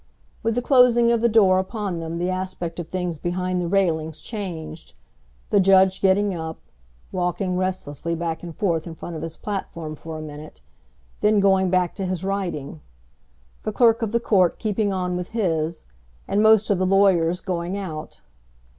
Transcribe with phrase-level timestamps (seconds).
[0.41, 4.19] With the closing of the door upon them the aspect of things behind the railings
[4.19, 4.93] changed,
[5.51, 6.57] the judge getting up,
[7.11, 10.61] walking restlessly back and forth in front of his platform for a minute,
[11.19, 12.81] then going back to his writing;
[13.61, 15.85] the clerk of the court keeping on with his,
[16.27, 18.21] and most of the lawyers going out.